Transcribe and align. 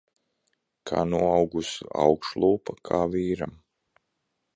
Kā 0.91 1.01
noaugusi 1.09 1.87
augšlūpa. 2.05 2.77
Kā 2.89 3.03
vīram. 3.13 3.55